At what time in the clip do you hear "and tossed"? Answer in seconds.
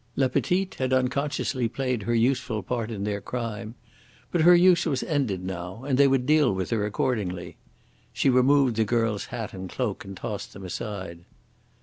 10.03-10.53